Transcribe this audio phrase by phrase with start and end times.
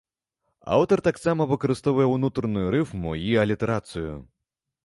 [0.77, 4.13] Аўтар таксама выкарыстоўвае ўнутраную рыфму і алітэрацыю.